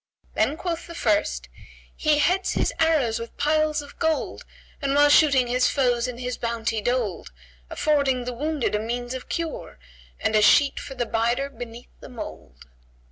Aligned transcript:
Then 0.33 0.57
quoth 0.57 0.87
the 0.87 0.95
first, 0.95 1.47
"He 1.95 2.17
heads 2.17 2.53
his 2.53 2.73
arrows 2.79 3.19
with 3.19 3.37
piles 3.37 3.83
of 3.83 3.99
gold, 3.99 4.45
* 4.63 4.81
And 4.81 4.95
while 4.95 5.09
shooting 5.09 5.45
his 5.45 5.67
foes 5.67 6.07
is 6.07 6.19
his 6.19 6.37
bounty 6.39 6.81
doled: 6.81 7.31
Affording 7.69 8.25
the 8.25 8.33
wounded 8.33 8.73
a 8.73 8.79
means 8.79 9.13
of 9.13 9.29
cure, 9.29 9.77
* 9.99 10.19
And 10.23 10.35
a 10.35 10.41
sheet 10.41 10.79
for 10.79 10.95
the 10.95 11.05
bider 11.05 11.49
beneath 11.51 11.91
the 11.99 12.09
mould!" 12.09 12.65